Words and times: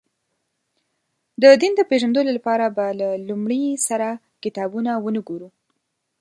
د 1.41 1.43
دین 1.61 1.73
د 1.75 1.81
پېژندلو 1.89 2.29
لپاره 2.37 2.65
به 2.75 2.85
له 2.99 3.09
لومړي 3.27 3.63
سره 3.87 4.09
کتابونه 4.43 4.91
ونه 5.03 5.21
ګورو. 5.27 5.49